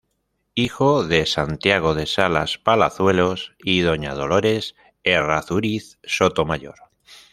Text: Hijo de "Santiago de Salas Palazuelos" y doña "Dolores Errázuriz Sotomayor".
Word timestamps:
Hijo 0.55 1.03
de 1.03 1.27
"Santiago 1.27 1.93
de 1.93 2.07
Salas 2.07 2.57
Palazuelos" 2.57 3.53
y 3.59 3.81
doña 3.81 4.15
"Dolores 4.15 4.73
Errázuriz 5.03 5.99
Sotomayor". 6.01 6.73